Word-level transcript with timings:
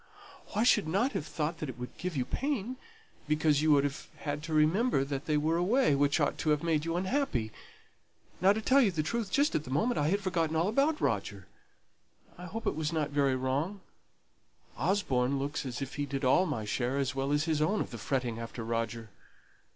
"I 0.55 0.63
should 0.63 0.87
have 0.87 1.27
thought 1.27 1.59
that 1.59 1.77
would 1.77 1.89
have 1.89 1.97
given 1.99 2.17
you 2.17 2.25
pain, 2.25 2.77
because 3.27 3.61
you 3.61 3.71
would 3.73 3.83
have 3.83 4.07
had 4.17 4.41
to 4.41 4.51
remember 4.53 5.03
that 5.05 5.25
they 5.25 5.37
were 5.37 5.57
away, 5.57 5.93
which 5.93 6.19
ought 6.19 6.39
to 6.39 6.49
have 6.49 6.63
made 6.63 6.85
you 6.85 6.95
unhappy. 6.97 7.51
Now, 8.41 8.51
to 8.51 8.63
tell 8.63 8.81
you 8.81 8.89
the 8.89 9.03
truth, 9.03 9.29
just 9.31 9.53
at 9.53 9.63
the 9.63 9.69
moment 9.69 9.99
I 9.99 10.07
had 10.07 10.19
forgotten 10.21 10.55
all 10.55 10.67
about 10.69 10.99
Roger. 10.99 11.45
I 12.35 12.45
hope 12.47 12.65
it 12.65 12.71
wasn't 12.73 13.11
very 13.11 13.35
wrong. 13.35 13.81
Osborne 14.75 15.37
looks 15.37 15.67
as 15.67 15.83
if 15.83 15.93
he 15.97 16.07
did 16.07 16.25
all 16.25 16.47
my 16.47 16.65
share 16.65 16.97
as 16.97 17.13
well 17.13 17.31
as 17.31 17.43
his 17.43 17.61
own 17.61 17.79
of 17.79 17.91
the 17.91 17.99
fretting 17.99 18.39
after 18.39 18.63
Roger. 18.63 19.11